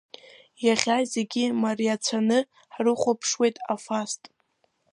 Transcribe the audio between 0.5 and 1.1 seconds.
Иахьа